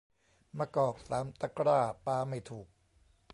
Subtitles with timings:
[0.57, 2.67] มะกอกสามตะกร้า ปาไม่ถูก